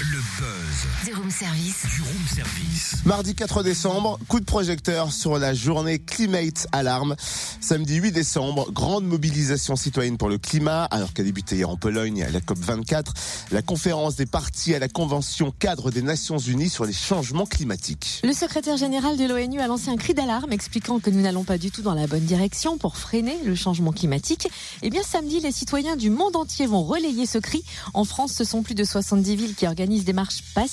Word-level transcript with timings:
Le 0.00 0.20
buzz 0.38 0.67
du 1.04 1.14
room 1.14 1.30
service. 1.30 1.86
du 1.96 2.02
room 2.02 2.26
service. 2.32 2.96
Mardi 3.04 3.34
4 3.34 3.62
décembre, 3.64 4.18
coup 4.28 4.38
de 4.38 4.44
projecteur 4.44 5.12
sur 5.12 5.38
la 5.38 5.52
journée 5.52 5.98
Climate 5.98 6.68
Alarm. 6.70 7.16
Samedi 7.60 7.96
8 7.96 8.12
décembre, 8.12 8.70
grande 8.70 9.04
mobilisation 9.04 9.74
citoyenne 9.74 10.18
pour 10.18 10.28
le 10.28 10.38
climat, 10.38 10.84
alors 10.84 11.12
qu'a 11.12 11.24
débuté 11.24 11.56
hier 11.56 11.68
en 11.68 11.76
Pologne 11.76 12.26
la 12.32 12.40
COP 12.40 12.58
24, 12.58 13.12
la 13.50 13.62
conférence 13.62 14.14
des 14.14 14.26
partis 14.26 14.74
à 14.74 14.78
la 14.78 14.88
Convention 14.88 15.50
cadre 15.50 15.90
des 15.90 16.02
Nations 16.02 16.38
Unies 16.38 16.68
sur 16.68 16.84
les 16.84 16.92
changements 16.92 17.46
climatiques. 17.46 18.20
Le 18.22 18.32
secrétaire 18.32 18.76
général 18.76 19.16
de 19.16 19.24
l'ONU 19.24 19.60
a 19.60 19.66
lancé 19.66 19.90
un 19.90 19.96
cri 19.96 20.14
d'alarme 20.14 20.52
expliquant 20.52 21.00
que 21.00 21.10
nous 21.10 21.22
n'allons 21.22 21.44
pas 21.44 21.58
du 21.58 21.72
tout 21.72 21.82
dans 21.82 21.94
la 21.94 22.06
bonne 22.06 22.24
direction 22.24 22.78
pour 22.78 22.96
freiner 22.96 23.36
le 23.44 23.56
changement 23.56 23.90
climatique. 23.92 24.48
Eh 24.82 24.90
bien, 24.90 25.02
samedi, 25.02 25.40
les 25.40 25.52
citoyens 25.52 25.96
du 25.96 26.10
monde 26.10 26.36
entier 26.36 26.66
vont 26.66 26.84
relayer 26.84 27.26
ce 27.26 27.38
cri. 27.38 27.64
En 27.94 28.04
France, 28.04 28.32
ce 28.32 28.44
sont 28.44 28.62
plus 28.62 28.74
de 28.74 28.84
70 28.84 29.34
villes 29.34 29.54
qui 29.56 29.66
organisent 29.66 30.04
des 30.04 30.12
marches 30.12 30.42
pacifiques, 30.54 30.67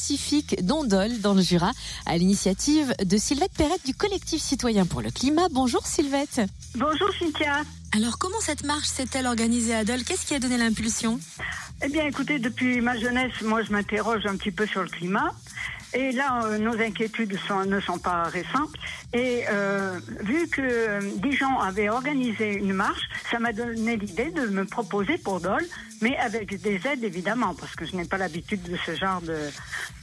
dont 0.61 0.83
Dole, 0.83 1.19
dans 1.21 1.33
le 1.33 1.41
Jura, 1.41 1.71
à 2.05 2.17
l'initiative 2.17 2.93
de 3.03 3.17
Sylvette 3.17 3.53
Perrette 3.57 3.85
du 3.85 3.93
collectif 3.93 4.41
citoyen 4.41 4.85
pour 4.85 5.01
le 5.01 5.09
climat. 5.09 5.47
Bonjour 5.51 5.85
Sylvette. 5.85 6.41
Bonjour 6.75 7.09
Cynthia. 7.17 7.61
Alors, 7.95 8.17
comment 8.17 8.39
cette 8.41 8.65
marche 8.65 8.87
s'est-elle 8.87 9.25
organisée 9.25 9.73
à 9.73 9.85
Dole? 9.85 10.03
Qu'est-ce 10.03 10.25
qui 10.25 10.35
a 10.35 10.39
donné 10.39 10.57
l'impulsion? 10.57 11.19
Eh 11.83 11.89
bien 11.89 12.05
écoutez, 12.05 12.39
depuis 12.39 12.81
ma 12.81 12.97
jeunesse, 12.97 13.33
moi 13.41 13.61
je 13.63 13.71
m'interroge 13.71 14.25
un 14.25 14.35
petit 14.35 14.51
peu 14.51 14.65
sur 14.65 14.81
le 14.81 14.89
climat. 14.89 15.31
Et 15.95 16.11
là, 16.11 16.41
euh, 16.45 16.57
nos 16.57 16.77
inquiétudes 16.79 17.37
sont- 17.47 17.65
ne 17.65 17.79
sont 17.79 17.97
pas 17.97 18.23
récentes. 18.23 18.73
Et 19.13 19.43
euh, 19.49 19.97
vu 20.21 20.47
que 20.49 20.61
euh, 20.61 20.99
Dijon 21.23 21.57
avait 21.59 21.87
organisé 21.89 22.53
une 22.55 22.73
marche, 22.73 23.01
ça 23.31 23.39
m'a 23.39 23.53
donné 23.53 23.95
l'idée 23.95 24.29
de 24.31 24.47
me 24.47 24.65
proposer 24.65 25.17
pour 25.17 25.39
Dole, 25.39 25.65
mais 26.01 26.17
avec 26.17 26.61
des 26.61 26.81
aides 26.85 27.03
évidemment, 27.03 27.55
parce 27.55 27.73
que 27.77 27.85
je 27.85 27.95
n'ai 27.95 28.03
pas 28.05 28.17
l'habitude 28.17 28.61
de 28.63 28.75
ce 28.85 28.93
genre 28.95 29.21
de, 29.21 29.37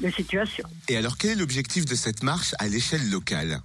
de 0.01 0.11
situation. 0.11 0.65
Et 0.89 0.97
alors 0.97 1.19
quel 1.19 1.33
est 1.33 1.35
l'objectif 1.37 1.85
de 1.85 1.95
cette 1.95 2.23
marche 2.23 2.55
à 2.59 2.67
l'échelle 2.69 3.11
locale? 3.11 3.61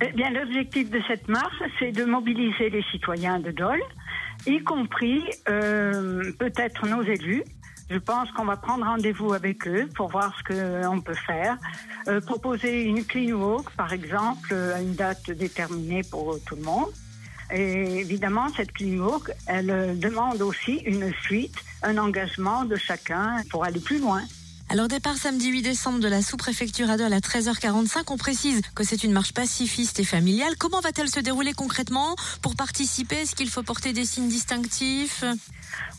Eh 0.00 0.12
bien, 0.12 0.30
l'objectif 0.30 0.88
de 0.90 1.00
cette 1.08 1.28
marche, 1.28 1.60
c'est 1.78 1.92
de 1.92 2.04
mobiliser 2.04 2.70
les 2.70 2.84
citoyens 2.92 3.40
de 3.40 3.50
Dole, 3.50 3.82
y 4.46 4.62
compris 4.62 5.22
euh, 5.48 6.32
peut-être 6.38 6.86
nos 6.86 7.02
élus. 7.02 7.42
Je 7.90 7.96
pense 7.96 8.30
qu'on 8.32 8.44
va 8.44 8.56
prendre 8.56 8.84
rendez-vous 8.84 9.32
avec 9.32 9.66
eux 9.66 9.88
pour 9.94 10.10
voir 10.10 10.34
ce 10.38 10.52
qu'on 10.52 11.00
peut 11.00 11.14
faire. 11.14 11.56
Euh, 12.06 12.20
proposer 12.20 12.82
une 12.82 13.04
clean 13.04 13.34
walk, 13.34 13.70
par 13.70 13.92
exemple, 13.92 14.54
à 14.54 14.80
une 14.82 14.94
date 14.94 15.30
déterminée 15.30 16.02
pour 16.02 16.38
tout 16.44 16.56
le 16.56 16.62
monde. 16.62 16.90
Et 17.50 18.00
évidemment, 18.00 18.48
cette 18.54 18.72
clean 18.72 18.98
walk, 18.98 19.30
elle 19.46 19.70
euh, 19.70 19.94
demande 19.94 20.42
aussi 20.42 20.82
une 20.84 21.12
suite, 21.22 21.56
un 21.82 21.96
engagement 21.96 22.66
de 22.66 22.76
chacun 22.76 23.42
pour 23.50 23.64
aller 23.64 23.80
plus 23.80 23.98
loin. 23.98 24.22
Alors 24.70 24.86
départ 24.86 25.16
samedi 25.16 25.48
8 25.48 25.62
décembre 25.62 25.98
de 25.98 26.08
la 26.08 26.20
sous-préfecture 26.20 26.90
à 26.90 26.98
Dole 26.98 27.14
à 27.14 27.20
13h45. 27.20 28.02
On 28.08 28.18
précise 28.18 28.60
que 28.74 28.84
c'est 28.84 29.02
une 29.02 29.12
marche 29.12 29.32
pacifiste 29.32 29.98
et 29.98 30.04
familiale. 30.04 30.58
Comment 30.58 30.80
va-t-elle 30.80 31.08
se 31.08 31.20
dérouler 31.20 31.54
concrètement? 31.54 32.16
Pour 32.42 32.54
participer, 32.54 33.16
est-ce 33.16 33.34
qu'il 33.34 33.48
faut 33.48 33.62
porter 33.62 33.94
des 33.94 34.04
signes 34.04 34.28
distinctifs? 34.28 35.24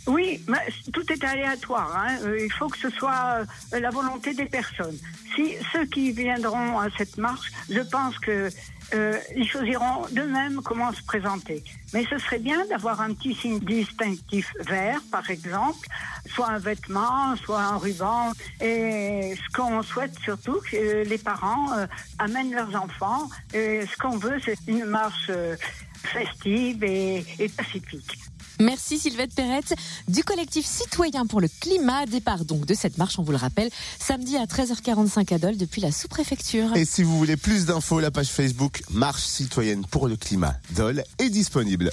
Oui, 0.07 0.43
mais 0.47 0.57
tout 0.91 1.03
est 1.11 1.23
aléatoire. 1.23 1.95
hein. 1.95 2.17
Euh, 2.23 2.43
Il 2.43 2.51
faut 2.53 2.67
que 2.67 2.77
ce 2.77 2.89
soit 2.89 3.45
euh, 3.73 3.79
la 3.79 3.89
volonté 3.89 4.33
des 4.33 4.45
personnes. 4.45 4.97
Si 5.35 5.53
ceux 5.71 5.85
qui 5.85 6.11
viendront 6.11 6.79
à 6.79 6.87
cette 6.97 7.17
marche, 7.17 7.51
je 7.69 7.81
pense 7.81 8.17
que 8.17 8.49
euh, 8.95 9.17
ils 9.35 9.47
choisiront 9.47 10.07
d'eux-mêmes 10.11 10.61
comment 10.63 10.91
se 10.91 11.03
présenter. 11.03 11.63
Mais 11.93 12.05
ce 12.09 12.17
serait 12.17 12.39
bien 12.39 12.65
d'avoir 12.65 13.01
un 13.01 13.13
petit 13.13 13.35
signe 13.35 13.59
distinctif 13.59 14.51
vert, 14.61 14.99
par 15.11 15.29
exemple, 15.29 15.87
soit 16.33 16.47
un 16.47 16.57
vêtement, 16.57 17.35
soit 17.35 17.61
un 17.61 17.77
ruban. 17.77 18.31
Et 18.61 19.35
ce 19.35 19.55
qu'on 19.55 19.83
souhaite 19.83 20.17
surtout, 20.23 20.59
que 20.71 21.03
les 21.03 21.17
parents 21.19 21.69
amènent 22.17 22.53
leurs 22.55 22.75
enfants. 22.75 23.29
Et 23.53 23.85
ce 23.85 23.95
qu'on 23.97 24.17
veut, 24.17 24.39
c'est 24.43 24.57
une 24.67 24.85
marche 24.85 25.29
festive 26.03 26.83
et 26.83 27.23
pacifique. 27.55 28.17
Merci 28.61 28.99
Sylvette 28.99 29.33
Perrette 29.33 29.73
du 30.09 30.21
collectif 30.21 30.65
citoyen 30.65 31.25
pour 31.25 31.39
le 31.39 31.47
climat. 31.61 32.05
Départ 32.05 32.43
donc 32.43 32.65
de 32.65 32.73
cette 32.73 32.97
marche, 32.97 33.17
on 33.17 33.23
vous 33.23 33.31
le 33.31 33.37
rappelle, 33.37 33.69
samedi 33.99 34.35
à 34.35 34.43
13h45 34.43 35.33
à 35.33 35.37
Dole 35.37 35.55
depuis 35.55 35.79
la 35.79 35.93
sous-préfecture. 35.93 36.75
Et 36.75 36.83
si 36.83 37.03
vous 37.03 37.17
voulez 37.17 37.37
plus 37.37 37.65
d'infos, 37.65 38.01
la 38.01 38.11
page 38.11 38.27
Facebook 38.27 38.81
Marche 38.91 39.23
citoyenne 39.23 39.85
pour 39.89 40.09
le 40.09 40.17
climat 40.17 40.55
Dole 40.75 41.05
est 41.19 41.29
disponible. 41.29 41.87